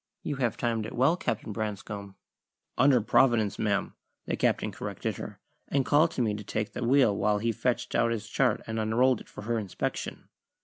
[0.23, 2.15] "You have timed it well, Captain Branscome."
[2.75, 3.93] "Under Providence, ma'am,"
[4.25, 7.93] the Captain corrected her, and called to me to take the wheel while he fetched
[7.93, 10.27] out his chart and unrolled it for her inspection.